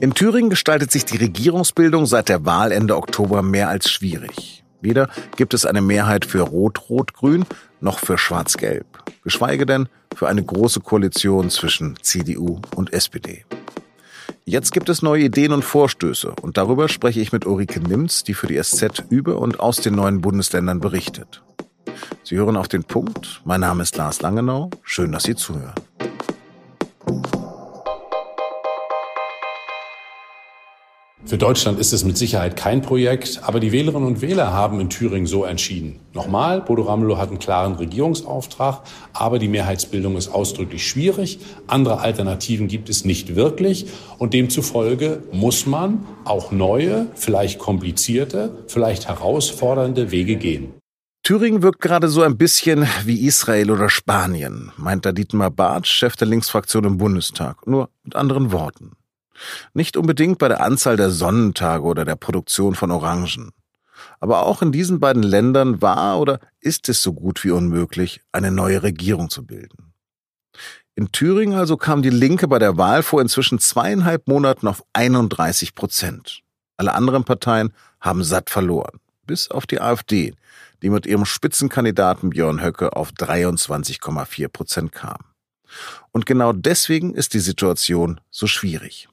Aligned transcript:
In 0.00 0.14
Thüringen 0.14 0.48
gestaltet 0.48 0.92
sich 0.92 1.04
die 1.04 1.16
Regierungsbildung 1.16 2.06
seit 2.06 2.28
der 2.28 2.44
Wahl 2.44 2.70
Ende 2.70 2.96
Oktober 2.96 3.42
mehr 3.42 3.68
als 3.68 3.90
schwierig. 3.90 4.62
Weder 4.80 5.08
gibt 5.36 5.54
es 5.54 5.66
eine 5.66 5.80
Mehrheit 5.80 6.24
für 6.24 6.42
Rot-Rot-Grün 6.42 7.44
noch 7.80 7.98
für 7.98 8.16
Schwarz-Gelb. 8.16 8.86
Geschweige 9.24 9.66
denn 9.66 9.88
für 10.14 10.28
eine 10.28 10.44
große 10.44 10.80
Koalition 10.80 11.50
zwischen 11.50 11.96
CDU 12.00 12.60
und 12.76 12.92
SPD. 12.92 13.44
Jetzt 14.44 14.72
gibt 14.72 14.88
es 14.88 15.02
neue 15.02 15.24
Ideen 15.24 15.50
und 15.50 15.64
Vorstöße 15.64 16.32
und 16.42 16.56
darüber 16.56 16.88
spreche 16.88 17.20
ich 17.20 17.32
mit 17.32 17.44
Ulrike 17.44 17.80
Nimz, 17.80 18.22
die 18.22 18.34
für 18.34 18.46
die 18.46 18.62
SZ 18.62 19.04
über 19.10 19.38
und 19.38 19.58
aus 19.58 19.78
den 19.78 19.96
neuen 19.96 20.20
Bundesländern 20.20 20.78
berichtet. 20.78 21.42
Sie 22.22 22.36
hören 22.36 22.56
auf 22.56 22.68
den 22.68 22.84
Punkt. 22.84 23.40
Mein 23.44 23.62
Name 23.62 23.82
ist 23.82 23.96
Lars 23.96 24.22
Langenau. 24.22 24.70
Schön, 24.84 25.10
dass 25.10 25.24
Sie 25.24 25.34
zuhören. 25.34 25.74
Für 31.28 31.36
Deutschland 31.36 31.78
ist 31.78 31.92
es 31.92 32.04
mit 32.04 32.16
Sicherheit 32.16 32.56
kein 32.56 32.80
Projekt, 32.80 33.40
aber 33.42 33.60
die 33.60 33.70
Wählerinnen 33.70 34.08
und 34.08 34.22
Wähler 34.22 34.54
haben 34.54 34.80
in 34.80 34.88
Thüringen 34.88 35.26
so 35.26 35.44
entschieden. 35.44 36.00
Nochmal, 36.14 36.62
Bodo 36.62 36.84
Ramelow 36.84 37.18
hat 37.18 37.28
einen 37.28 37.38
klaren 37.38 37.74
Regierungsauftrag, 37.74 38.80
aber 39.12 39.38
die 39.38 39.48
Mehrheitsbildung 39.48 40.16
ist 40.16 40.28
ausdrücklich 40.28 40.88
schwierig. 40.88 41.40
Andere 41.66 42.00
Alternativen 42.00 42.66
gibt 42.66 42.88
es 42.88 43.04
nicht 43.04 43.36
wirklich 43.36 43.88
und 44.16 44.32
demzufolge 44.32 45.22
muss 45.30 45.66
man 45.66 46.06
auch 46.24 46.50
neue, 46.50 47.08
vielleicht 47.14 47.58
komplizierte, 47.58 48.64
vielleicht 48.66 49.06
herausfordernde 49.06 50.10
Wege 50.10 50.36
gehen. 50.36 50.72
Thüringen 51.24 51.62
wirkt 51.62 51.82
gerade 51.82 52.08
so 52.08 52.22
ein 52.22 52.38
bisschen 52.38 52.88
wie 53.04 53.26
Israel 53.26 53.70
oder 53.70 53.90
Spanien, 53.90 54.72
meint 54.78 55.04
da 55.04 55.12
Dietmar 55.12 55.50
Bartsch, 55.50 55.90
Chef 55.90 56.16
der 56.16 56.26
Linksfraktion 56.26 56.84
im 56.84 56.96
Bundestag, 56.96 57.66
nur 57.66 57.90
mit 58.02 58.16
anderen 58.16 58.50
Worten. 58.50 58.92
Nicht 59.74 59.96
unbedingt 59.96 60.38
bei 60.38 60.48
der 60.48 60.62
Anzahl 60.62 60.96
der 60.96 61.10
Sonnentage 61.10 61.84
oder 61.84 62.04
der 62.04 62.16
Produktion 62.16 62.74
von 62.74 62.90
Orangen. 62.90 63.50
Aber 64.20 64.46
auch 64.46 64.62
in 64.62 64.72
diesen 64.72 65.00
beiden 65.00 65.22
Ländern 65.22 65.82
war 65.82 66.18
oder 66.20 66.40
ist 66.60 66.88
es 66.88 67.02
so 67.02 67.12
gut 67.12 67.44
wie 67.44 67.50
unmöglich, 67.50 68.22
eine 68.32 68.50
neue 68.50 68.82
Regierung 68.82 69.30
zu 69.30 69.44
bilden. 69.44 69.92
In 70.94 71.12
Thüringen 71.12 71.56
also 71.56 71.76
kam 71.76 72.02
die 72.02 72.10
Linke 72.10 72.48
bei 72.48 72.58
der 72.58 72.76
Wahl 72.76 73.04
vor 73.04 73.20
inzwischen 73.20 73.60
zweieinhalb 73.60 74.26
Monaten 74.26 74.66
auf 74.66 74.82
31 74.94 75.74
Prozent. 75.74 76.42
Alle 76.76 76.94
anderen 76.94 77.24
Parteien 77.24 77.72
haben 78.00 78.24
satt 78.24 78.50
verloren, 78.50 78.98
bis 79.24 79.50
auf 79.50 79.66
die 79.66 79.80
AfD, 79.80 80.34
die 80.82 80.90
mit 80.90 81.06
ihrem 81.06 81.24
Spitzenkandidaten 81.24 82.30
Björn 82.30 82.62
Höcke 82.62 82.96
auf 82.96 83.10
23,4 83.10 84.48
Prozent 84.48 84.92
kam. 84.92 85.18
Und 86.12 86.26
genau 86.26 86.52
deswegen 86.52 87.14
ist 87.14 87.34
die 87.34 87.40
Situation 87.40 88.20
so 88.30 88.46
schwierig. 88.46 89.08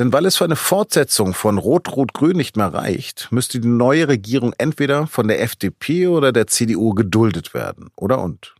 Denn 0.00 0.14
weil 0.14 0.24
es 0.24 0.38
für 0.38 0.44
eine 0.44 0.56
Fortsetzung 0.56 1.34
von 1.34 1.58
Rot-Rot-Grün 1.58 2.34
nicht 2.34 2.56
mehr 2.56 2.72
reicht, 2.72 3.28
müsste 3.30 3.60
die 3.60 3.68
neue 3.68 4.08
Regierung 4.08 4.54
entweder 4.56 5.06
von 5.06 5.28
der 5.28 5.42
FDP 5.42 6.06
oder 6.06 6.32
der 6.32 6.46
CDU 6.46 6.94
geduldet 6.94 7.52
werden, 7.52 7.90
oder 7.96 8.22
und. 8.22 8.54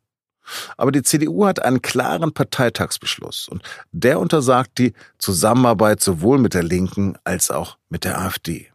Aber 0.77 0.93
die 0.93 1.03
CDU 1.03 1.47
hat 1.47 1.63
einen 1.63 1.81
klaren 1.81 2.35
Parteitagsbeschluss 2.35 3.49
und 3.49 3.63
der 3.91 4.21
untersagt 4.21 4.77
die 4.77 4.93
Zusammenarbeit 5.17 6.03
sowohl 6.03 6.37
mit 6.37 6.53
der 6.53 6.63
Linken 6.63 7.17
als 7.25 7.51
auch 7.51 7.79
mit 7.89 8.05
der 8.05 8.21
AfD. 8.21 8.71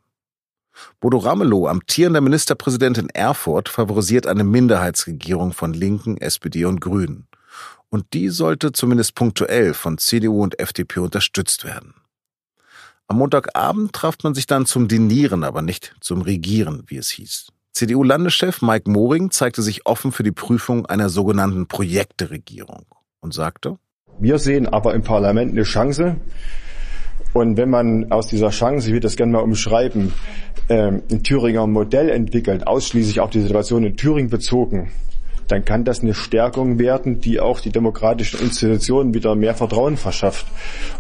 Bodo 1.00 1.20
Ramelow, 1.20 1.68
amtierender 1.68 2.22
Ministerpräsident 2.22 2.98
in 2.98 3.10
Erfurt, 3.10 3.70
favorisiert 3.70 4.26
eine 4.26 4.44
Minderheitsregierung 4.44 5.54
von 5.54 5.76
Linken, 5.76 6.18
SPD 6.18 6.66
und 6.66 6.82
Grünen. 6.82 7.28
Und 7.90 8.14
die 8.14 8.30
sollte 8.30 8.72
zumindest 8.72 9.14
punktuell 9.14 9.76
von 9.76 10.00
CDU 10.00 10.42
und 10.42 10.60
FDP 10.60 11.02
unterstützt 11.02 11.64
werden. 11.64 11.94
Am 13.08 13.18
Montagabend 13.18 13.94
traf 13.94 14.16
man 14.24 14.34
sich 14.34 14.48
dann 14.48 14.66
zum 14.66 14.88
Dinieren, 14.88 15.44
aber 15.44 15.62
nicht 15.62 15.96
zum 16.02 16.22
Regieren, 16.22 16.84
wie 16.88 16.98
es 16.98 17.10
hieß. 17.10 17.48
CDU-Landeschef 17.74 18.62
Mike 18.62 18.90
Moring 18.90 19.32
zeigte 19.32 19.62
sich 19.62 19.86
offen 19.86 20.12
für 20.12 20.24
die 20.24 20.32
Prüfung 20.32 20.86
einer 20.86 21.10
sogenannten 21.10 21.68
Projekteregierung 21.68 22.86
und 23.20 23.34
sagte, 23.34 23.78
wir 24.18 24.40
sehen 24.40 24.68
aber 24.68 24.94
im 24.94 25.04
Parlament 25.04 25.52
eine 25.52 25.64
Chance. 25.64 26.16
Und 27.34 27.58
wenn 27.58 27.70
man 27.70 28.12
aus 28.12 28.28
dieser 28.28 28.50
Chance, 28.50 28.88
ich 28.88 28.94
würde 28.94 29.02
das 29.02 29.18
gerne 29.18 29.34
mal 29.34 29.40
umschreiben, 29.40 30.14
ähm, 30.70 31.04
ein 31.12 31.22
Thüringer 31.22 31.68
Modell 31.68 32.10
entwickelt, 32.10 32.66
ausschließlich 32.66 33.20
auf 33.20 33.30
die 33.30 33.42
Situation 33.42 33.84
in 33.84 33.98
Thüringen 33.98 34.30
bezogen, 34.30 34.92
dann 35.48 35.66
kann 35.66 35.86
das 35.86 36.02
eine 36.02 36.14
Stärkung 36.14 36.80
werden, 36.80 37.20
die 37.20 37.40
auch 37.40 37.60
die 37.60 37.72
demokratischen 37.72 38.40
Institutionen 38.40 39.14
wieder 39.14 39.36
mehr 39.36 39.56
Vertrauen 39.56 39.98
verschafft 39.98 40.46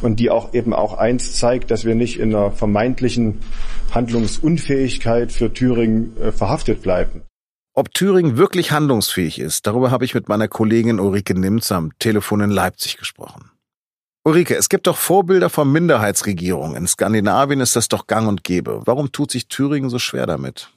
und 0.01 0.19
die 0.19 0.29
auch 0.29 0.53
eben 0.53 0.73
auch 0.73 0.93
eins 0.93 1.35
zeigt, 1.35 1.71
dass 1.71 1.85
wir 1.85 1.95
nicht 1.95 2.19
in 2.19 2.35
einer 2.35 2.51
vermeintlichen 2.51 3.39
Handlungsunfähigkeit 3.91 5.31
für 5.31 5.53
Thüringen 5.53 6.15
äh, 6.17 6.31
verhaftet 6.31 6.81
bleiben. 6.81 7.23
Ob 7.73 7.93
Thüringen 7.93 8.37
wirklich 8.37 8.71
handlungsfähig 8.71 9.37
ist, 9.39 9.67
darüber 9.67 9.91
habe 9.91 10.05
ich 10.05 10.15
mit 10.15 10.29
meiner 10.29 10.47
Kollegin 10.47 10.99
Ulrike 10.99 11.37
Nimz 11.37 11.71
am 11.71 11.91
Telefon 11.99 12.39
in 12.39 12.49
Leipzig 12.49 12.97
gesprochen. 12.97 13.51
Ulrike, 14.23 14.55
es 14.55 14.69
gibt 14.69 14.87
doch 14.87 14.97
Vorbilder 14.97 15.49
von 15.49 15.71
Minderheitsregierungen. 15.71 16.77
In 16.77 16.87
Skandinavien 16.87 17.59
ist 17.59 17.75
das 17.75 17.89
doch 17.89 18.07
gang 18.07 18.27
und 18.27 18.43
gäbe. 18.43 18.81
Warum 18.85 19.11
tut 19.11 19.29
sich 19.29 19.49
Thüringen 19.49 19.89
so 19.89 19.99
schwer 19.99 20.25
damit? 20.25 20.71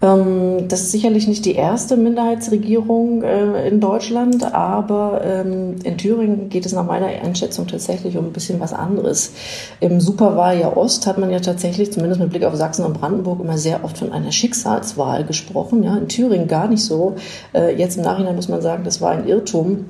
Ähm, 0.00 0.68
das 0.68 0.82
ist 0.82 0.92
sicherlich 0.92 1.26
nicht 1.26 1.44
die 1.44 1.56
erste 1.56 1.96
Minderheitsregierung 1.96 3.24
äh, 3.24 3.66
in 3.66 3.80
Deutschland, 3.80 4.54
aber 4.54 5.22
ähm, 5.24 5.74
in 5.82 5.98
Thüringen 5.98 6.48
geht 6.50 6.66
es 6.66 6.72
nach 6.72 6.86
meiner 6.86 7.06
Einschätzung 7.06 7.66
tatsächlich 7.66 8.16
um 8.16 8.26
ein 8.26 8.32
bisschen 8.32 8.60
was 8.60 8.72
anderes. 8.72 9.32
Im 9.80 10.00
Superwahljahr 10.00 10.76
Ost 10.76 11.08
hat 11.08 11.18
man 11.18 11.30
ja 11.30 11.40
tatsächlich, 11.40 11.92
zumindest 11.92 12.20
mit 12.20 12.30
Blick 12.30 12.44
auf 12.44 12.54
Sachsen 12.54 12.84
und 12.84 12.92
Brandenburg, 13.00 13.40
immer 13.40 13.58
sehr 13.58 13.82
oft 13.82 13.98
von 13.98 14.12
einer 14.12 14.30
Schicksalswahl 14.30 15.24
gesprochen. 15.24 15.82
Ja, 15.82 15.96
in 15.96 16.06
Thüringen 16.06 16.46
gar 16.46 16.68
nicht 16.68 16.84
so. 16.84 17.16
Äh, 17.52 17.74
jetzt 17.74 17.96
im 17.96 18.04
Nachhinein 18.04 18.36
muss 18.36 18.48
man 18.48 18.62
sagen, 18.62 18.84
das 18.84 19.00
war 19.00 19.10
ein 19.10 19.26
Irrtum. 19.26 19.86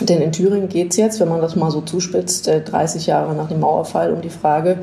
Denn 0.00 0.22
in 0.22 0.30
Thüringen 0.30 0.68
geht 0.68 0.92
es 0.92 0.96
jetzt, 0.98 1.18
wenn 1.18 1.28
man 1.28 1.40
das 1.40 1.56
mal 1.56 1.72
so 1.72 1.80
zuspitzt, 1.80 2.46
30 2.46 3.08
äh, 3.08 3.10
Jahre 3.10 3.34
nach 3.34 3.48
dem 3.48 3.58
Mauerfall 3.58 4.12
um 4.12 4.20
die 4.20 4.30
Frage, 4.30 4.78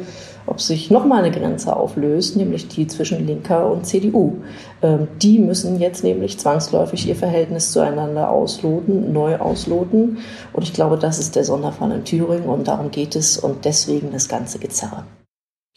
ob 0.46 0.62
sich 0.62 0.92
nochmal 0.92 1.24
eine 1.24 1.38
Grenze 1.38 1.76
auflöst, 1.76 2.36
nämlich 2.36 2.68
die 2.68 2.88
zwischen 2.88 3.26
Linker 3.26 3.70
und 3.70 3.86
CDU. 3.86 4.38
Ähm, 4.82 5.08
die 5.22 5.40
müssen 5.40 5.80
jetzt 5.80 6.04
nämlich 6.04 6.38
zwangsläufig 6.40 7.08
ihr 7.08 7.16
Verhältnis 7.16 7.72
zueinander 7.72 8.30
ausloten, 8.30 9.14
neu 9.14 9.38
ausloten. 9.38 10.20
Und 10.54 10.64
ich 10.64 10.74
glaube, 10.74 10.98
das 10.98 11.20
ist 11.20 11.36
der 11.36 11.44
Sonderfall 11.44 11.92
in 11.92 12.06
Thüringen 12.06 12.48
und 12.48 12.68
darum 12.68 12.92
geht 12.92 13.16
es 13.16 13.38
und 13.38 13.66
deswegen 13.66 14.12
das 14.12 14.30
ganze 14.30 14.60
Gezerre. 14.60 15.06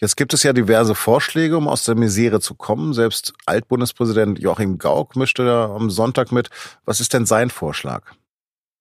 Jetzt 0.01 0.17
gibt 0.17 0.33
es 0.33 0.45
ja 0.45 0.53
diverse 0.53 0.95
Vorschläge, 0.95 1.57
um 1.57 1.67
aus 1.67 1.84
der 1.84 1.97
Misere 1.97 2.41
zu 2.41 2.55
kommen. 2.55 2.93
Selbst 2.93 3.33
Altbundespräsident 3.47 4.39
Joachim 4.39 4.78
Gauck 4.78 5.17
mischte 5.17 5.45
da 5.45 5.75
am 5.75 5.91
Sonntag 5.91 6.31
mit. 6.31 6.51
Was 6.84 7.01
ist 7.01 7.15
denn 7.15 7.27
sein 7.27 7.51
Vorschlag? 7.51 8.03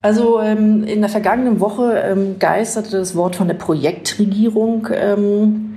Also 0.04 0.40
ähm, 0.40 0.84
in 0.84 1.02
der 1.02 1.10
vergangenen 1.10 1.60
Woche 1.60 1.94
ähm, 2.00 2.38
geisterte 2.38 3.00
das 3.00 3.16
Wort 3.16 3.36
von 3.36 3.48
der 3.48 3.56
Projektregierung 3.56 4.88
ähm, 4.92 5.77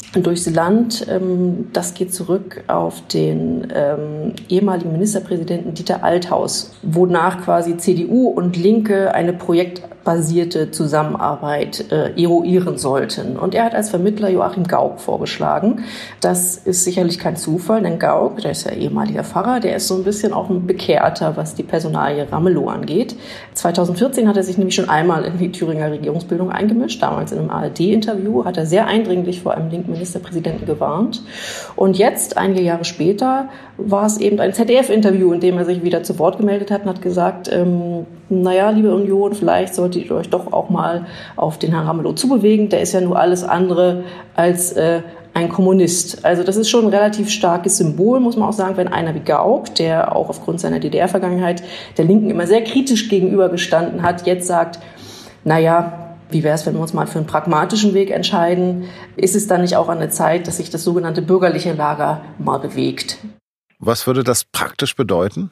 durchs 0.13 0.49
Land. 0.49 1.07
Ähm, 1.09 1.69
das 1.73 1.93
geht 1.93 2.13
zurück 2.13 2.63
auf 2.67 3.05
den 3.07 3.67
ähm, 3.73 4.33
ehemaligen 4.49 4.91
Ministerpräsidenten 4.91 5.73
Dieter 5.73 6.03
Althaus, 6.03 6.73
wonach 6.81 7.43
quasi 7.43 7.77
CDU 7.77 8.27
und 8.27 8.57
Linke 8.57 9.13
eine 9.13 9.33
Projekt 9.33 9.81
basierte 10.03 10.71
Zusammenarbeit 10.71 11.91
äh, 11.91 12.19
eruieren 12.21 12.77
sollten. 12.77 13.37
Und 13.37 13.53
er 13.53 13.65
hat 13.65 13.75
als 13.75 13.89
Vermittler 13.89 14.29
Joachim 14.29 14.63
Gauck 14.63 14.99
vorgeschlagen. 14.99 15.83
Das 16.21 16.57
ist 16.57 16.83
sicherlich 16.83 17.19
kein 17.19 17.35
Zufall, 17.35 17.83
denn 17.83 17.99
Gauck, 17.99 18.37
der 18.37 18.51
ist 18.51 18.65
ja 18.65 18.71
ehemaliger 18.71 19.23
Pfarrer, 19.23 19.59
der 19.59 19.75
ist 19.75 19.87
so 19.87 19.95
ein 19.95 20.03
bisschen 20.03 20.33
auch 20.33 20.49
ein 20.49 20.65
Bekehrter, 20.65 21.37
was 21.37 21.55
die 21.55 21.63
Personalie 21.63 22.31
Ramelow 22.31 22.67
angeht. 22.67 23.15
2014 23.53 24.27
hat 24.27 24.37
er 24.37 24.43
sich 24.43 24.57
nämlich 24.57 24.75
schon 24.75 24.89
einmal 24.89 25.23
in 25.23 25.37
die 25.37 25.51
Thüringer 25.51 25.91
Regierungsbildung 25.91 26.51
eingemischt. 26.51 27.01
Damals 27.01 27.31
in 27.31 27.39
einem 27.39 27.49
ARD-Interview 27.49 28.45
hat 28.45 28.57
er 28.57 28.65
sehr 28.65 28.87
eindringlich 28.87 29.41
vor 29.41 29.53
einem 29.53 29.69
linken 29.69 29.93
Ministerpräsidenten 30.01 30.65
gewarnt. 30.65 31.21
Und 31.75 31.97
jetzt, 31.97 32.37
einige 32.37 32.61
Jahre 32.61 32.85
später, 32.85 33.49
war 33.77 34.05
es 34.05 34.17
eben 34.17 34.39
ein 34.39 34.53
ZDF-Interview, 34.53 35.31
in 35.31 35.39
dem 35.39 35.57
er 35.57 35.65
sich 35.65 35.83
wieder 35.83 36.03
zu 36.03 36.17
Wort 36.19 36.37
gemeldet 36.37 36.71
hat 36.71 36.83
und 36.83 36.89
hat 36.89 37.01
gesagt, 37.01 37.49
ähm, 37.51 38.05
naja, 38.29 38.69
liebe 38.71 38.93
Union, 38.93 39.33
vielleicht 39.33 39.75
solltet 39.75 40.05
ihr 40.05 40.15
euch 40.15 40.29
doch 40.29 40.51
auch 40.51 40.69
mal 40.69 41.05
auf 41.35 41.59
den 41.59 41.71
Herrn 41.71 41.85
Ramelow 41.85 42.13
zubewegen. 42.13 42.69
Der 42.69 42.81
ist 42.81 42.93
ja 42.93 43.01
nur 43.01 43.19
alles 43.19 43.43
andere 43.43 44.03
als 44.35 44.73
äh, 44.73 45.01
ein 45.33 45.49
Kommunist. 45.49 46.25
Also 46.25 46.43
das 46.43 46.57
ist 46.57 46.69
schon 46.69 46.85
ein 46.85 46.93
relativ 46.93 47.29
starkes 47.29 47.77
Symbol, 47.77 48.19
muss 48.19 48.35
man 48.35 48.49
auch 48.49 48.53
sagen, 48.53 48.75
wenn 48.75 48.89
einer 48.89 49.15
wie 49.15 49.19
Gauck, 49.19 49.75
der 49.75 50.15
auch 50.15 50.29
aufgrund 50.29 50.59
seiner 50.59 50.79
DDR-Vergangenheit 50.79 51.63
der 51.97 52.05
Linken 52.05 52.29
immer 52.29 52.47
sehr 52.47 52.63
kritisch 52.63 53.07
gegenübergestanden 53.07 54.01
hat, 54.01 54.25
jetzt 54.27 54.47
sagt, 54.47 54.79
naja, 55.43 56.10
wie 56.31 56.43
wäre 56.43 56.55
es, 56.55 56.65
wenn 56.65 56.73
wir 56.73 56.81
uns 56.81 56.93
mal 56.93 57.07
für 57.07 57.19
einen 57.19 57.27
pragmatischen 57.27 57.93
Weg 57.93 58.11
entscheiden? 58.11 58.85
Ist 59.15 59.35
es 59.35 59.47
dann 59.47 59.61
nicht 59.61 59.75
auch 59.75 59.89
an 59.89 59.99
der 59.99 60.09
Zeit, 60.09 60.47
dass 60.47 60.57
sich 60.57 60.69
das 60.69 60.83
sogenannte 60.83 61.21
bürgerliche 61.21 61.73
Lager 61.73 62.21
mal 62.39 62.57
bewegt? 62.57 63.17
Was 63.79 64.05
würde 64.07 64.23
das 64.23 64.43
praktisch 64.45 64.95
bedeuten? 64.95 65.51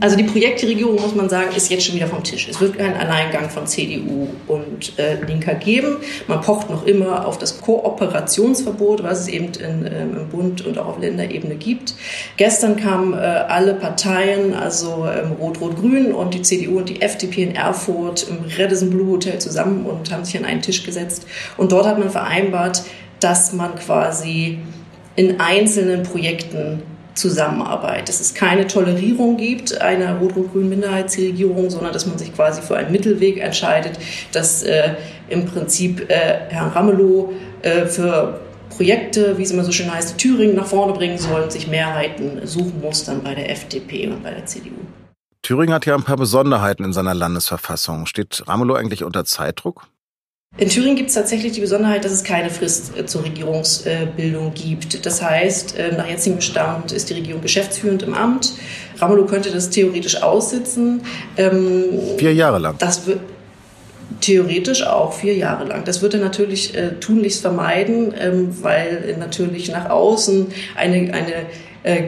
Also 0.00 0.16
die 0.16 0.24
Projektregierung, 0.24 0.96
muss 0.96 1.14
man 1.14 1.28
sagen, 1.28 1.54
ist 1.54 1.70
jetzt 1.70 1.86
schon 1.86 1.94
wieder 1.94 2.08
vom 2.08 2.24
Tisch. 2.24 2.48
Es 2.48 2.60
wird 2.60 2.76
keinen 2.76 2.96
Alleingang 2.96 3.48
von 3.48 3.64
CDU 3.68 4.26
und 4.48 4.98
äh, 4.98 5.22
Linker 5.24 5.54
geben. 5.54 5.98
Man 6.26 6.40
pocht 6.40 6.68
noch 6.68 6.84
immer 6.84 7.24
auf 7.24 7.38
das 7.38 7.60
Kooperationsverbot, 7.60 9.04
was 9.04 9.20
es 9.20 9.28
eben 9.28 9.52
in, 9.54 9.86
ähm, 9.86 10.16
im 10.16 10.28
Bund 10.30 10.66
und 10.66 10.78
auch 10.80 10.86
auf 10.86 10.98
Länderebene 10.98 11.54
gibt. 11.54 11.94
Gestern 12.36 12.74
kamen 12.74 13.14
äh, 13.14 13.18
alle 13.18 13.74
Parteien, 13.74 14.52
also 14.52 15.06
ähm, 15.06 15.30
Rot-Rot-Grün 15.40 16.12
und 16.12 16.34
die 16.34 16.42
CDU 16.42 16.78
und 16.78 16.88
die 16.88 17.00
FDP 17.00 17.44
in 17.44 17.54
Erfurt 17.54 18.26
im 18.28 18.38
Redison 18.58 18.90
Blue 18.90 19.12
Hotel 19.12 19.38
zusammen 19.38 19.86
und 19.86 20.10
haben 20.10 20.24
sich 20.24 20.36
an 20.36 20.44
einen 20.44 20.60
Tisch 20.60 20.82
gesetzt. 20.82 21.24
Und 21.56 21.70
dort 21.70 21.86
hat 21.86 22.00
man 22.00 22.10
vereinbart, 22.10 22.82
dass 23.20 23.52
man 23.52 23.76
quasi 23.76 24.58
in 25.14 25.38
einzelnen 25.38 26.02
Projekten 26.02 26.82
Zusammenarbeit, 27.14 28.08
dass 28.08 28.20
es 28.20 28.34
keine 28.34 28.66
Tolerierung 28.66 29.36
gibt 29.36 29.80
einer 29.80 30.18
rot-rot-grünen 30.18 30.68
Minderheitsregierung, 30.68 31.70
sondern 31.70 31.92
dass 31.92 32.06
man 32.06 32.18
sich 32.18 32.34
quasi 32.34 32.62
für 32.62 32.76
einen 32.76 32.92
Mittelweg 32.92 33.38
entscheidet, 33.38 33.98
dass 34.32 34.62
äh, 34.62 34.94
im 35.28 35.46
Prinzip 35.46 36.10
äh, 36.10 36.40
Herr 36.48 36.74
Ramelow 36.74 37.32
äh, 37.62 37.86
für 37.86 38.40
Projekte, 38.70 39.38
wie 39.38 39.42
es 39.42 39.50
immer 39.50 39.64
so 39.64 39.72
schön 39.72 39.92
heißt, 39.92 40.18
Thüringen 40.18 40.56
nach 40.56 40.66
vorne 40.66 40.92
bringen 40.92 41.18
soll 41.18 41.42
und 41.42 41.52
sich 41.52 41.68
Mehrheiten 41.68 42.46
suchen 42.46 42.80
muss 42.80 43.04
dann 43.04 43.22
bei 43.22 43.34
der 43.34 43.50
FDP 43.50 44.08
und 44.08 44.22
bei 44.22 44.30
der 44.30 44.46
CDU. 44.46 44.72
Thüringen 45.42 45.74
hat 45.74 45.86
ja 45.86 45.94
ein 45.94 46.02
paar 46.02 46.16
Besonderheiten 46.16 46.84
in 46.84 46.92
seiner 46.92 47.14
Landesverfassung. 47.14 48.06
Steht 48.06 48.42
Ramelow 48.48 48.74
eigentlich 48.74 49.04
unter 49.04 49.24
Zeitdruck? 49.24 49.86
In 50.56 50.68
Thüringen 50.68 50.94
gibt 50.94 51.08
es 51.08 51.16
tatsächlich 51.16 51.52
die 51.52 51.60
Besonderheit, 51.60 52.04
dass 52.04 52.12
es 52.12 52.22
keine 52.22 52.48
Frist 52.48 52.96
äh, 52.96 53.06
zur 53.06 53.24
Regierungsbildung 53.24 54.54
gibt. 54.54 55.04
Das 55.04 55.20
heißt, 55.20 55.76
äh, 55.76 55.96
nach 55.96 56.08
jetzigem 56.08 56.40
Stand 56.40 56.92
ist 56.92 57.10
die 57.10 57.14
Regierung 57.14 57.42
geschäftsführend 57.42 58.04
im 58.04 58.14
Amt. 58.14 58.52
Ramelow 59.00 59.26
könnte 59.26 59.50
das 59.50 59.70
theoretisch 59.70 60.22
aussitzen. 60.22 61.00
Ähm, 61.36 61.86
vier 62.18 62.32
Jahre 62.32 62.60
lang. 62.60 62.76
Das 62.78 63.04
wird 63.08 63.18
theoretisch 64.20 64.86
auch 64.86 65.12
vier 65.12 65.34
Jahre 65.34 65.64
lang. 65.64 65.84
Das 65.84 66.02
wird 66.02 66.14
er 66.14 66.20
natürlich 66.20 66.76
äh, 66.76 66.92
tunlichst 67.00 67.40
vermeiden, 67.40 68.14
ähm, 68.16 68.56
weil 68.62 69.16
natürlich 69.18 69.72
nach 69.72 69.90
außen 69.90 70.46
eine, 70.76 71.12
eine 71.12 71.46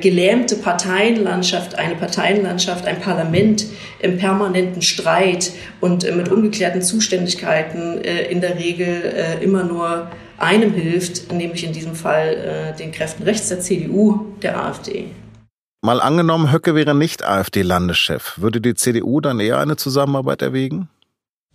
gelähmte 0.00 0.56
Parteienlandschaft, 0.56 1.78
eine 1.78 1.96
Parteienlandschaft, 1.96 2.86
ein 2.86 3.00
Parlament 3.00 3.66
im 3.98 4.16
permanenten 4.16 4.82
Streit 4.82 5.52
und 5.80 6.04
äh, 6.04 6.12
mit 6.12 6.30
ungeklärten 6.30 6.82
Zuständigkeiten 6.82 8.02
äh, 8.02 8.22
in 8.30 8.40
der 8.40 8.58
Regel 8.58 9.02
äh, 9.02 9.44
immer 9.44 9.64
nur 9.64 10.10
einem 10.38 10.72
hilft, 10.72 11.32
nämlich 11.32 11.64
in 11.64 11.72
diesem 11.72 11.94
Fall 11.94 12.72
äh, 12.74 12.76
den 12.76 12.92
Kräften 12.92 13.24
rechts 13.24 13.48
der 13.48 13.60
CDU, 13.60 14.34
der 14.42 14.62
AfD. 14.62 15.06
Mal 15.82 16.00
angenommen, 16.00 16.52
Höcke 16.52 16.74
wäre 16.74 16.94
nicht 16.94 17.22
AfD-Landeschef. 17.24 18.38
Würde 18.38 18.60
die 18.60 18.74
CDU 18.74 19.20
dann 19.20 19.40
eher 19.40 19.58
eine 19.58 19.76
Zusammenarbeit 19.76 20.42
erwägen? 20.42 20.88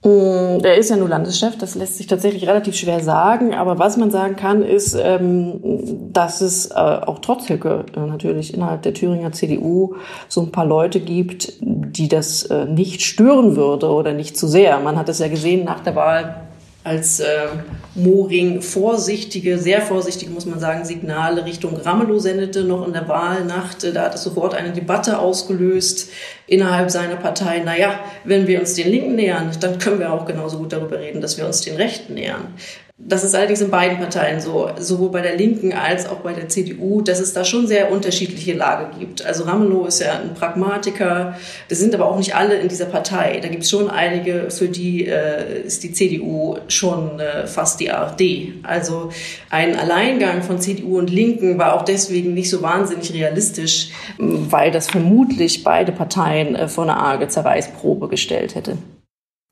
Mm, 0.03 0.59
der 0.63 0.77
ist 0.77 0.89
ja 0.89 0.95
nur 0.95 1.09
Landeschef, 1.09 1.57
das 1.59 1.75
lässt 1.75 1.97
sich 1.97 2.07
tatsächlich 2.07 2.47
relativ 2.47 2.75
schwer 2.75 3.01
sagen. 3.01 3.53
Aber 3.53 3.77
was 3.77 3.97
man 3.97 4.09
sagen 4.09 4.35
kann, 4.35 4.63
ist, 4.63 4.97
ähm, 4.99 5.59
dass 6.11 6.41
es 6.41 6.71
äh, 6.71 6.73
auch 6.73 7.19
trotz 7.19 7.49
Höcke 7.49 7.85
äh, 7.95 7.99
natürlich 7.99 8.53
innerhalb 8.53 8.81
der 8.81 8.95
Thüringer 8.95 9.31
CDU 9.31 9.95
so 10.27 10.41
ein 10.41 10.51
paar 10.51 10.65
Leute 10.65 10.99
gibt, 10.99 11.53
die 11.61 12.07
das 12.07 12.43
äh, 12.43 12.65
nicht 12.65 13.03
stören 13.03 13.55
würde 13.55 13.89
oder 13.89 14.13
nicht 14.13 14.35
zu 14.37 14.47
sehr. 14.47 14.79
Man 14.79 14.97
hat 14.97 15.07
es 15.07 15.19
ja 15.19 15.27
gesehen 15.27 15.65
nach 15.65 15.81
der 15.81 15.95
Wahl 15.95 16.47
als 16.83 17.21
Moring 17.93 18.61
vorsichtige, 18.61 19.57
sehr 19.57 19.81
vorsichtige, 19.81 20.31
muss 20.31 20.45
man 20.45 20.59
sagen, 20.59 20.85
Signale 20.85 21.43
Richtung 21.43 21.75
Ramelow 21.75 22.19
sendete, 22.19 22.63
noch 22.63 22.87
in 22.87 22.93
der 22.93 23.09
Wahlnacht. 23.09 23.83
Da 23.93 24.03
hat 24.03 24.15
es 24.15 24.23
sofort 24.23 24.53
eine 24.53 24.71
Debatte 24.71 25.19
ausgelöst 25.19 26.09
innerhalb 26.47 26.89
seiner 26.89 27.17
Partei. 27.17 27.59
Naja, 27.59 27.99
wenn 28.23 28.47
wir 28.47 28.61
uns 28.61 28.75
den 28.75 28.89
Linken 28.89 29.15
nähern, 29.15 29.51
dann 29.59 29.77
können 29.77 29.99
wir 29.99 30.13
auch 30.13 30.25
genauso 30.25 30.57
gut 30.57 30.71
darüber 30.71 30.99
reden, 30.99 31.19
dass 31.19 31.37
wir 31.37 31.45
uns 31.45 31.61
den 31.61 31.75
Rechten 31.75 32.13
nähern. 32.13 32.53
Das 33.03 33.23
ist 33.23 33.33
allerdings 33.35 33.61
in 33.61 33.71
beiden 33.71 33.97
Parteien 33.97 34.39
so, 34.39 34.69
sowohl 34.79 35.09
bei 35.09 35.21
der 35.21 35.35
Linken 35.35 35.73
als 35.73 36.07
auch 36.07 36.17
bei 36.17 36.33
der 36.33 36.49
CDU, 36.49 37.01
dass 37.01 37.19
es 37.19 37.33
da 37.33 37.43
schon 37.43 37.67
sehr 37.67 37.91
unterschiedliche 37.91 38.53
Lage 38.53 38.97
gibt. 38.99 39.25
Also 39.25 39.43
Ramelow 39.43 39.85
ist 39.85 40.01
ja 40.01 40.19
ein 40.19 40.33
Pragmatiker, 40.35 41.35
das 41.67 41.79
sind 41.79 41.95
aber 41.95 42.05
auch 42.05 42.17
nicht 42.17 42.35
alle 42.35 42.55
in 42.55 42.67
dieser 42.67 42.85
Partei. 42.85 43.39
Da 43.41 43.47
gibt 43.47 43.63
es 43.63 43.69
schon 43.69 43.89
einige, 43.89 44.51
für 44.51 44.67
die 44.67 45.07
äh, 45.07 45.63
ist 45.63 45.83
die 45.83 45.93
CDU 45.93 46.57
schon 46.67 47.19
äh, 47.19 47.47
fast 47.47 47.79
die 47.79 47.91
AfD. 47.91 48.53
Also 48.63 49.09
ein 49.49 49.75
Alleingang 49.75 50.43
von 50.43 50.59
CDU 50.59 50.99
und 50.99 51.09
Linken 51.09 51.57
war 51.57 51.75
auch 51.75 51.83
deswegen 51.83 52.33
nicht 52.33 52.49
so 52.49 52.61
wahnsinnig 52.61 53.13
realistisch, 53.13 53.89
weil 54.17 54.71
das 54.71 54.87
vermutlich 54.89 55.63
beide 55.63 55.91
Parteien 55.91 56.55
äh, 56.55 56.67
vor 56.67 56.83
eine 56.83 56.97
arge 56.97 57.27
Zerreißprobe 57.27 58.07
gestellt 58.09 58.55
hätte. 58.55 58.77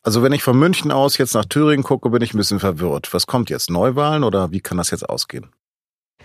Also 0.03 0.23
wenn 0.23 0.31
ich 0.31 0.43
von 0.43 0.57
München 0.57 0.91
aus 0.91 1.17
jetzt 1.17 1.33
nach 1.33 1.45
Thüringen 1.45 1.83
gucke, 1.83 2.09
bin 2.09 2.21
ich 2.21 2.33
ein 2.33 2.37
bisschen 2.37 2.59
verwirrt. 2.59 3.13
Was 3.13 3.27
kommt 3.27 3.49
jetzt? 3.49 3.69
Neuwahlen 3.69 4.23
oder 4.23 4.51
wie 4.51 4.61
kann 4.61 4.77
das 4.77 4.91
jetzt 4.91 5.07
ausgehen? 5.07 5.51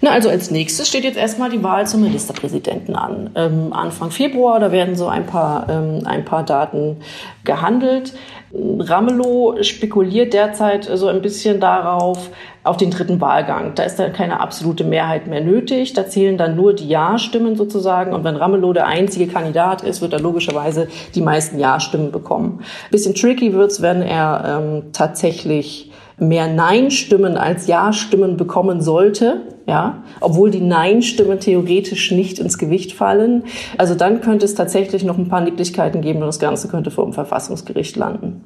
Na, 0.01 0.11
also 0.11 0.29
als 0.29 0.51
nächstes 0.51 0.89
steht 0.89 1.05
jetzt 1.05 1.17
erstmal 1.17 1.51
die 1.51 1.63
Wahl 1.63 1.87
zum 1.87 2.03
Ministerpräsidenten 2.03 2.97
an. 2.97 3.31
Ähm, 3.37 3.73
Anfang 3.73 4.11
Februar, 4.11 4.59
da 4.59 4.73
werden 4.73 4.97
so 4.97 5.07
ein 5.07 5.25
paar, 5.25 5.69
ähm, 5.71 6.01
ein 6.05 6.25
paar 6.25 6.45
Daten 6.45 6.99
gehandelt. 7.45 8.13
Ramelow 8.53 9.63
spekuliert 9.63 10.33
derzeit 10.33 10.85
so 10.85 11.09
ein 11.09 11.23
bisschen 11.23 11.59
darauf, 11.61 12.31
auf 12.65 12.77
den 12.77 12.91
dritten 12.91 13.21
Wahlgang. 13.21 13.75
Da 13.75 13.85
ist 13.85 13.99
dann 13.99 14.13
keine 14.13 14.41
absolute 14.41 14.85
Mehrheit 14.85 15.27
mehr 15.27 15.41
nötig. 15.41 15.93
Da 15.93 16.09
zählen 16.09 16.39
dann 16.39 16.57
nur 16.57 16.75
die 16.75 16.89
Ja-Stimmen 16.89 17.57
sozusagen. 17.57 18.13
Und 18.13 18.25
wenn 18.25 18.37
Ramelow 18.37 18.73
der 18.73 18.87
einzige 18.87 19.27
Kandidat 19.27 19.83
ist, 19.83 20.01
wird 20.03 20.13
er 20.13 20.21
logischerweise 20.21 20.89
die 21.15 21.21
meisten 21.21 21.59
Ja-Stimmen 21.59 22.11
bekommen. 22.11 22.65
Bisschen 22.91 23.15
tricky 23.15 23.53
wird's, 23.53 23.83
wenn 23.83 24.03
er 24.03 24.61
ähm, 24.61 24.93
tatsächlich 24.93 25.91
mehr 26.19 26.47
Nein-Stimmen 26.49 27.37
als 27.37 27.67
Ja-Stimmen 27.67 28.37
bekommen 28.37 28.81
sollte, 28.81 29.43
ja, 29.67 30.05
obwohl 30.21 30.51
die 30.51 30.61
Nein-Stimmen 30.61 31.41
theoretisch 31.41 32.11
nicht 32.11 32.39
ins 32.39 32.59
Gewicht 32.59 32.93
fallen. 32.93 33.45
Also 33.79 33.95
dann 33.95 34.21
könnte 34.21 34.45
es 34.45 34.55
tatsächlich 34.55 35.05
noch 35.05 35.19
ein 35.19 35.29
paar 35.29 35.41
Nicklichkeiten 35.41 36.03
geben 36.03 36.21
und 36.21 36.27
das 36.27 36.39
Ganze 36.39 36.69
könnte 36.69 36.91
vor 36.91 37.05
dem 37.05 37.13
Verfassungsgericht 37.13 37.97
landen. 37.97 38.45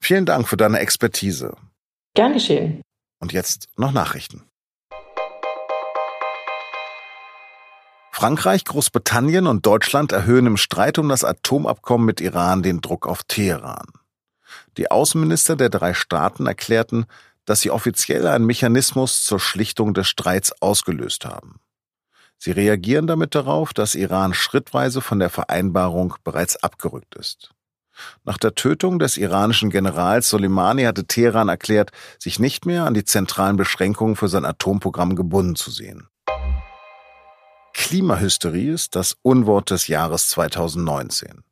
Vielen 0.00 0.26
Dank 0.26 0.48
für 0.48 0.56
deine 0.56 0.78
Expertise. 0.78 1.56
Gern 2.14 2.32
geschehen. 2.34 2.82
Und 3.20 3.32
jetzt 3.32 3.68
noch 3.76 3.92
Nachrichten. 3.92 4.42
Frankreich, 8.12 8.64
Großbritannien 8.64 9.46
und 9.46 9.66
Deutschland 9.66 10.12
erhöhen 10.12 10.46
im 10.46 10.56
Streit 10.56 10.98
um 10.98 11.08
das 11.08 11.24
Atomabkommen 11.24 12.06
mit 12.06 12.20
Iran 12.20 12.62
den 12.62 12.80
Druck 12.80 13.08
auf 13.08 13.24
Teheran. 13.24 13.86
Die 14.76 14.90
Außenminister 14.90 15.56
der 15.56 15.70
drei 15.70 15.94
Staaten 15.94 16.46
erklärten, 16.46 17.06
dass 17.44 17.60
sie 17.60 17.70
offiziell 17.70 18.26
einen 18.26 18.46
Mechanismus 18.46 19.24
zur 19.24 19.40
Schlichtung 19.40 19.94
des 19.94 20.08
Streits 20.08 20.52
ausgelöst 20.62 21.24
haben. 21.24 21.60
Sie 22.38 22.50
reagieren 22.50 23.06
damit 23.06 23.34
darauf, 23.34 23.72
dass 23.72 23.94
Iran 23.94 24.34
schrittweise 24.34 25.00
von 25.00 25.18
der 25.18 25.30
Vereinbarung 25.30 26.14
bereits 26.24 26.56
abgerückt 26.56 27.14
ist. 27.14 27.54
Nach 28.24 28.38
der 28.38 28.54
Tötung 28.54 28.98
des 28.98 29.16
iranischen 29.16 29.70
Generals 29.70 30.28
Soleimani 30.28 30.82
hatte 30.82 31.04
Teheran 31.04 31.48
erklärt, 31.48 31.92
sich 32.18 32.38
nicht 32.38 32.66
mehr 32.66 32.84
an 32.84 32.94
die 32.94 33.04
zentralen 33.04 33.56
Beschränkungen 33.56 34.16
für 34.16 34.28
sein 34.28 34.44
Atomprogramm 34.44 35.14
gebunden 35.14 35.54
zu 35.54 35.70
sehen. 35.70 36.08
Klimahysterie 37.72 38.72
ist 38.72 38.96
das 38.96 39.16
Unwort 39.22 39.70
des 39.70 39.88
Jahres 39.88 40.28
2019. 40.30 41.44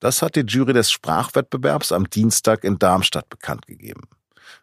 Das 0.00 0.22
hat 0.22 0.36
die 0.36 0.40
Jury 0.40 0.72
des 0.72 0.90
Sprachwettbewerbs 0.90 1.92
am 1.92 2.08
Dienstag 2.08 2.64
in 2.64 2.78
Darmstadt 2.78 3.28
bekannt 3.28 3.66
gegeben. 3.66 4.02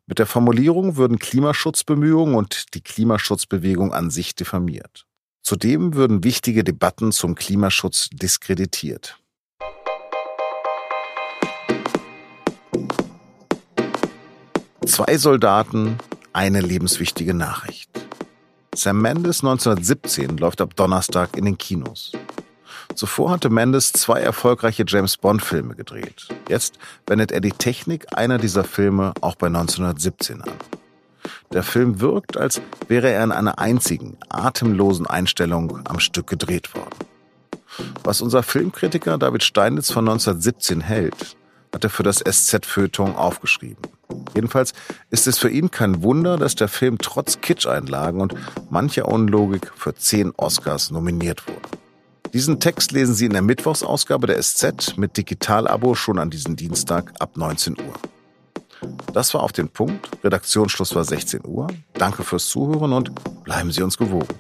Mit 0.05 0.19
der 0.19 0.25
Formulierung 0.25 0.97
würden 0.97 1.19
Klimaschutzbemühungen 1.19 2.35
und 2.35 2.73
die 2.73 2.81
Klimaschutzbewegung 2.81 3.93
an 3.93 4.09
sich 4.09 4.35
diffamiert. 4.35 5.05
Zudem 5.41 5.95
würden 5.95 6.23
wichtige 6.23 6.63
Debatten 6.63 7.11
zum 7.11 7.35
Klimaschutz 7.35 8.09
diskreditiert. 8.11 9.17
Zwei 14.85 15.17
Soldaten, 15.17 15.97
eine 16.33 16.61
lebenswichtige 16.61 17.33
Nachricht. 17.33 17.89
Sam 18.75 19.01
Mendes 19.01 19.43
1917 19.43 20.37
läuft 20.37 20.61
ab 20.61 20.75
Donnerstag 20.75 21.35
in 21.35 21.45
den 21.45 21.57
Kinos. 21.57 22.13
Zuvor 22.95 23.31
hatte 23.31 23.49
Mendes 23.49 23.93
zwei 23.93 24.19
erfolgreiche 24.19 24.83
James 24.87 25.17
Bond-Filme 25.17 25.75
gedreht. 25.75 26.27
Jetzt 26.49 26.77
wendet 27.07 27.31
er 27.31 27.41
die 27.41 27.51
Technik 27.51 28.17
einer 28.17 28.37
dieser 28.37 28.63
Filme 28.63 29.13
auch 29.21 29.35
bei 29.35 29.47
1917 29.47 30.41
an. 30.41 30.51
Der 31.53 31.63
Film 31.63 31.99
wirkt, 31.99 32.37
als 32.37 32.61
wäre 32.87 33.09
er 33.09 33.23
in 33.23 33.31
einer 33.31 33.59
einzigen, 33.59 34.17
atemlosen 34.29 35.05
Einstellung 35.05 35.79
am 35.85 35.99
Stück 35.99 36.27
gedreht 36.27 36.73
worden. 36.75 36.95
Was 38.03 38.21
unser 38.21 38.43
Filmkritiker 38.43 39.17
David 39.17 39.43
Steinitz 39.43 39.91
von 39.91 40.07
1917 40.07 40.81
hält, 40.81 41.35
hat 41.73 41.83
er 41.83 41.89
für 41.89 42.03
das 42.03 42.17
SZ-Feuilleton 42.17 43.15
aufgeschrieben. 43.15 43.83
Jedenfalls 44.35 44.73
ist 45.09 45.27
es 45.27 45.37
für 45.37 45.49
ihn 45.49 45.71
kein 45.71 46.03
Wunder, 46.03 46.37
dass 46.37 46.55
der 46.55 46.67
Film 46.67 46.97
trotz 46.97 47.39
Kitsch-Einlagen 47.39 48.19
und 48.19 48.35
mancher 48.69 49.07
Unlogik 49.07 49.71
für 49.75 49.95
zehn 49.95 50.31
Oscars 50.35 50.91
nominiert 50.91 51.47
wurde. 51.47 51.80
Diesen 52.33 52.61
Text 52.61 52.93
lesen 52.93 53.13
Sie 53.13 53.25
in 53.25 53.33
der 53.33 53.41
Mittwochsausgabe 53.41 54.25
der 54.25 54.41
SZ 54.41 54.97
mit 54.97 55.17
Digitalabo 55.17 55.95
schon 55.95 56.17
an 56.17 56.29
diesem 56.29 56.55
Dienstag 56.55 57.11
ab 57.19 57.35
19 57.35 57.75
Uhr. 57.77 57.93
Das 59.13 59.33
war 59.33 59.43
auf 59.43 59.51
den 59.51 59.67
Punkt. 59.67 60.09
Redaktionsschluss 60.23 60.95
war 60.95 61.03
16 61.03 61.41
Uhr. 61.45 61.67
Danke 61.93 62.23
fürs 62.23 62.47
Zuhören 62.47 62.93
und 62.93 63.11
bleiben 63.43 63.71
Sie 63.71 63.83
uns 63.83 63.97
gewogen. 63.97 64.33